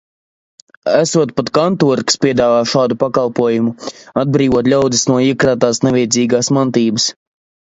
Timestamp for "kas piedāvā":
2.11-2.63